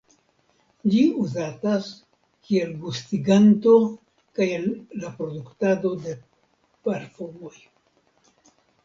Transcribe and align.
Ĝi 0.91 1.01
uzatas 1.23 1.89
kiel 2.47 2.71
gustiganto 2.85 3.73
kaj 4.39 4.47
en 4.55 4.65
la 5.03 5.13
produktado 5.21 5.93
de 6.07 6.15
parfumoj. 6.89 7.53